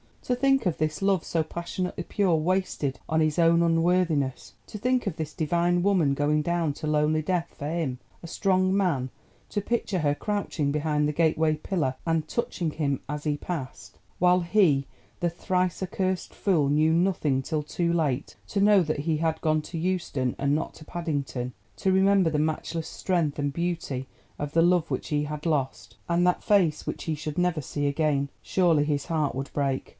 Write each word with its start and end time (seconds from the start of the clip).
To 0.23 0.35
think 0.35 0.65
of 0.65 0.77
this 0.77 1.01
love, 1.01 1.23
so 1.23 1.43
passionately 1.43 2.03
pure, 2.03 2.35
wasted 2.35 2.99
on 3.09 3.19
his 3.19 3.37
own 3.37 3.61
unworthiness. 3.61 4.53
To 4.67 4.77
think 4.77 5.05
of 5.05 5.17
this 5.17 5.33
divine 5.33 5.83
woman 5.83 6.13
going 6.13 6.41
down 6.41 6.73
to 6.73 6.87
lonely 6.87 7.21
death 7.21 7.53
for 7.59 7.67
him—a 7.67 8.27
strong 8.27 8.75
man; 8.75 9.09
to 9.49 9.61
picture 9.61 9.99
her 9.99 10.15
crouching 10.15 10.71
behind 10.71 11.07
that 11.07 11.15
gateway 11.17 11.55
pillar 11.55 11.95
and 12.05 12.27
touching 12.27 12.71
him 12.71 13.01
as 13.09 13.25
he 13.25 13.35
passed, 13.35 13.99
while 14.19 14.39
he, 14.39 14.87
the 15.19 15.29
thrice 15.29 15.83
accursed 15.83 16.33
fool, 16.33 16.69
knew 16.69 16.93
nothing 16.93 17.41
till 17.41 17.61
too 17.61 17.91
late; 17.91 18.37
to 18.47 18.61
know 18.61 18.81
that 18.81 18.99
he 18.99 19.17
had 19.17 19.39
gone 19.41 19.61
to 19.63 19.77
Euston 19.77 20.35
and 20.39 20.55
not 20.55 20.73
to 20.75 20.85
Paddington; 20.85 21.53
to 21.75 21.91
remember 21.91 22.29
the 22.29 22.39
matchless 22.39 22.87
strength 22.87 23.37
and 23.37 23.53
beauty 23.53 24.07
of 24.39 24.53
the 24.53 24.61
love 24.63 24.89
which 24.89 25.09
he 25.09 25.23
had 25.25 25.45
lost, 25.45 25.97
and 26.07 26.25
that 26.25 26.43
face 26.43 26.87
which 26.87 27.03
he 27.03 27.15
should 27.15 27.37
never 27.37 27.61
see 27.61 27.85
again! 27.85 28.29
Surely 28.41 28.85
his 28.85 29.05
heart 29.07 29.35
would 29.35 29.51
break. 29.53 29.89